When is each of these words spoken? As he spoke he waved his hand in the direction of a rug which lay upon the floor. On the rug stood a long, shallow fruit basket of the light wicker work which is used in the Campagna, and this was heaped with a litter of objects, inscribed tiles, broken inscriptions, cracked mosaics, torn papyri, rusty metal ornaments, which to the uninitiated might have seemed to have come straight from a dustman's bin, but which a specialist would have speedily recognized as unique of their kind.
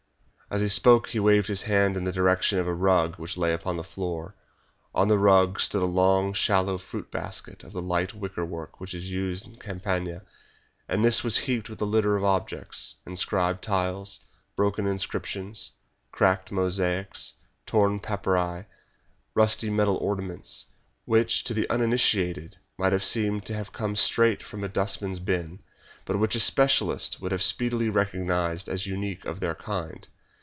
As 0.53 0.59
he 0.59 0.67
spoke 0.67 1.07
he 1.07 1.19
waved 1.21 1.47
his 1.47 1.61
hand 1.61 1.95
in 1.95 2.03
the 2.03 2.11
direction 2.11 2.59
of 2.59 2.67
a 2.67 2.73
rug 2.73 3.15
which 3.15 3.37
lay 3.37 3.53
upon 3.53 3.77
the 3.77 3.85
floor. 3.85 4.35
On 4.93 5.07
the 5.07 5.17
rug 5.17 5.61
stood 5.61 5.81
a 5.81 5.85
long, 5.85 6.33
shallow 6.33 6.77
fruit 6.77 7.09
basket 7.09 7.63
of 7.63 7.71
the 7.71 7.81
light 7.81 8.13
wicker 8.13 8.43
work 8.43 8.81
which 8.81 8.93
is 8.93 9.09
used 9.09 9.45
in 9.45 9.53
the 9.53 9.57
Campagna, 9.59 10.23
and 10.89 11.05
this 11.05 11.23
was 11.23 11.37
heaped 11.47 11.69
with 11.69 11.79
a 11.81 11.85
litter 11.85 12.17
of 12.17 12.25
objects, 12.25 12.97
inscribed 13.05 13.61
tiles, 13.61 14.25
broken 14.57 14.85
inscriptions, 14.85 15.71
cracked 16.11 16.51
mosaics, 16.51 17.35
torn 17.65 18.01
papyri, 18.01 18.65
rusty 19.33 19.69
metal 19.69 19.95
ornaments, 20.01 20.65
which 21.05 21.45
to 21.45 21.53
the 21.53 21.69
uninitiated 21.69 22.57
might 22.77 22.91
have 22.91 23.05
seemed 23.05 23.45
to 23.45 23.53
have 23.53 23.71
come 23.71 23.95
straight 23.95 24.43
from 24.43 24.65
a 24.65 24.67
dustman's 24.67 25.19
bin, 25.19 25.59
but 26.03 26.19
which 26.19 26.35
a 26.35 26.41
specialist 26.41 27.21
would 27.21 27.31
have 27.31 27.41
speedily 27.41 27.87
recognized 27.87 28.67
as 28.67 28.85
unique 28.85 29.23
of 29.23 29.39
their 29.39 29.55
kind. 29.55 30.09